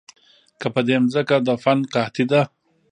کله 0.61 0.69
په 0.75 0.81
دې 0.87 0.97
زمکه 1.13 1.37
د 1.47 1.49
فن 1.63 1.79
قحطي 1.93 2.25
ده 2.31 2.41